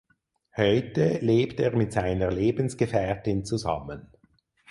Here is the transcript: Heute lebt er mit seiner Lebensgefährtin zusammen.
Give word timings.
Heute 0.57 1.19
lebt 1.19 1.59
er 1.59 1.75
mit 1.77 1.93
seiner 1.93 2.31
Lebensgefährtin 2.31 3.45
zusammen. 3.45 4.07